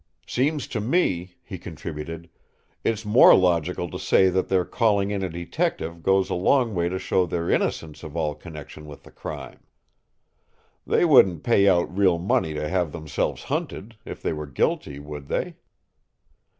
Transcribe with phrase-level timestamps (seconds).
[0.25, 2.27] "Seems to me," he contributed,
[2.83, 6.89] "it's more logical to say that their calling in a detective goes a long way
[6.89, 9.63] to show their innocence of all connection with the crime.
[10.87, 15.27] They wouldn't pay out real money to have themselves hunted, if they were guilty, would
[15.27, 15.57] they?"